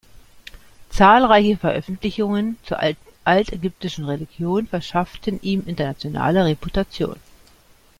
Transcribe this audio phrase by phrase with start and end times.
[0.89, 2.79] Zahlreiche Veröffentlichungen zur
[3.23, 7.17] altägyptischen Religion verschafften ihm internationale Reputation.